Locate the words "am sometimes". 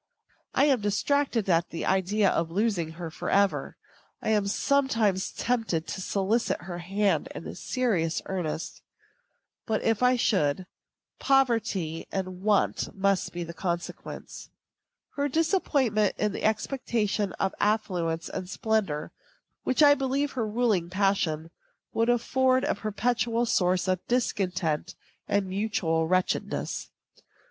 4.29-5.31